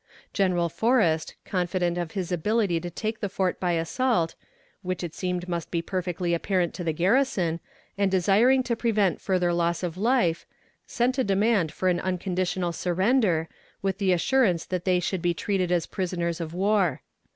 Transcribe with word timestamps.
General 0.33 0.67
Forrest, 0.67 1.35
confident 1.45 1.95
of 1.95 2.13
his 2.13 2.31
ability 2.31 2.79
to 2.79 2.89
take 2.89 3.19
the 3.19 3.29
fort 3.29 3.59
by 3.59 3.73
assault, 3.73 4.33
which 4.81 5.03
it 5.03 5.13
seemed 5.13 5.47
must 5.47 5.69
be 5.69 5.79
perfectly 5.79 6.33
apparent 6.33 6.73
to 6.73 6.83
the 6.83 6.91
garrison, 6.91 7.59
and 7.99 8.09
desiring 8.09 8.63
to 8.63 8.75
prevent 8.75 9.21
further 9.21 9.53
loss 9.53 9.83
of 9.83 9.97
life, 9.97 10.47
sent 10.87 11.19
a 11.19 11.23
demand 11.23 11.71
for 11.71 11.87
an 11.87 11.99
unconditional 11.99 12.71
surrender, 12.71 13.47
with 13.83 13.99
the 13.99 14.11
assurance 14.11 14.65
that 14.65 14.85
they 14.85 14.99
should 14.99 15.21
be 15.21 15.35
treated 15.35 15.71
as 15.71 15.85
prisoners 15.85 16.41
of 16.41 16.51
war. 16.51 17.03